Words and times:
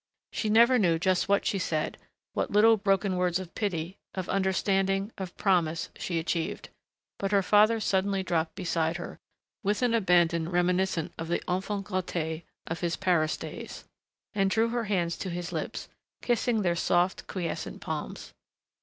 She 0.31 0.49
never 0.49 0.79
knew 0.79 0.97
just 0.97 1.29
what 1.29 1.45
she 1.45 1.59
said, 1.59 1.95
what 2.33 2.49
little 2.49 2.75
broken 2.75 3.17
words 3.17 3.37
of 3.37 3.53
pity, 3.53 3.99
of 4.15 4.27
understanding, 4.29 5.11
of 5.19 5.37
promise, 5.37 5.89
she 5.95 6.17
achieved. 6.17 6.69
But 7.19 7.31
her 7.31 7.43
father 7.43 7.79
suddenly 7.79 8.23
dropped 8.23 8.55
beside 8.55 8.97
her, 8.97 9.19
with 9.61 9.83
an 9.83 9.93
abandon 9.93 10.49
reminiscent 10.49 11.13
of 11.19 11.27
the 11.27 11.43
enfant 11.47 11.85
gâté 11.85 12.41
of 12.65 12.79
his 12.79 12.95
Paris 12.95 13.37
days, 13.37 13.83
and 14.33 14.49
drew 14.49 14.69
her 14.69 14.85
hands 14.85 15.15
to 15.17 15.29
his 15.29 15.51
lips, 15.51 15.87
kissing 16.23 16.63
their 16.63 16.75
soft, 16.75 17.27
quiescent 17.27 17.79
palms.... 17.81 18.33